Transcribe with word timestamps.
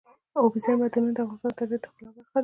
اوبزین 0.43 0.75
معدنونه 0.79 1.11
د 1.15 1.19
افغانستان 1.23 1.49
د 1.51 1.55
طبیعت 1.59 1.81
د 1.83 1.85
ښکلا 1.91 2.09
برخه 2.15 2.31
ده. 2.33 2.39